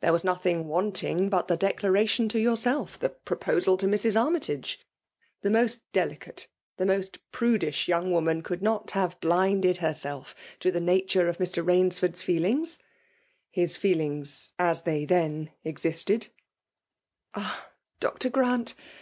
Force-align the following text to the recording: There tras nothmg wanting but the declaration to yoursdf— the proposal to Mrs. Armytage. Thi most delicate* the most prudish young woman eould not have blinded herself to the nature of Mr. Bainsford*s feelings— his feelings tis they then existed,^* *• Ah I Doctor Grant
There 0.00 0.10
tras 0.10 0.24
nothmg 0.24 0.64
wanting 0.64 1.30
but 1.30 1.48
the 1.48 1.56
declaration 1.56 2.28
to 2.28 2.38
yoursdf— 2.38 2.98
the 2.98 3.08
proposal 3.08 3.78
to 3.78 3.86
Mrs. 3.86 4.14
Armytage. 4.14 4.78
Thi 5.42 5.48
most 5.48 5.90
delicate* 5.92 6.48
the 6.76 6.84
most 6.84 7.16
prudish 7.32 7.88
young 7.88 8.10
woman 8.12 8.42
eould 8.42 8.60
not 8.60 8.90
have 8.90 9.18
blinded 9.20 9.78
herself 9.78 10.34
to 10.58 10.70
the 10.70 10.80
nature 10.82 11.28
of 11.28 11.38
Mr. 11.38 11.64
Bainsford*s 11.64 12.20
feelings— 12.20 12.78
his 13.60 13.78
feelings 13.78 14.52
tis 14.58 14.82
they 14.82 15.06
then 15.06 15.50
existed,^* 15.64 16.24
*• 16.26 16.28
Ah 17.32 17.66
I 17.66 17.70
Doctor 18.00 18.28
Grant 18.28 18.74